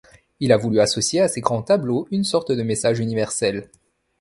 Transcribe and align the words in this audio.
Il 0.39 0.51
a 0.51 0.57
voulu 0.57 0.79
associer 0.79 1.21
à 1.21 1.27
ses 1.27 1.41
grands 1.41 1.61
tableaux 1.61 2.07
une 2.09 2.23
sorte 2.23 2.51
de 2.51 2.63
message 2.63 2.97
universel. 2.97 3.69